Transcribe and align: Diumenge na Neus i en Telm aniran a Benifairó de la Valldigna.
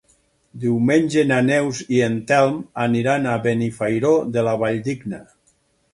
Diumenge 0.61 1.25
na 1.31 1.37
Neus 1.49 1.83
i 1.97 2.01
en 2.07 2.17
Telm 2.31 2.57
aniran 2.87 3.31
a 3.35 3.39
Benifairó 3.47 4.17
de 4.39 4.49
la 4.49 4.59
Valldigna. 4.63 5.25